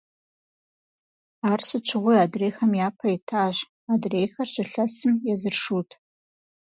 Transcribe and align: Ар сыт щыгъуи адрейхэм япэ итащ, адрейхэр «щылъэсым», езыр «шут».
Ар 1.51 1.59
сыт 1.67 1.83
щыгъуи 1.89 2.21
адрейхэм 2.25 2.71
япэ 2.87 3.07
итащ, 3.17 3.57
адрейхэр 3.93 4.47
«щылъэсым», 4.53 5.13
езыр 5.33 5.55
«шут». 5.63 5.89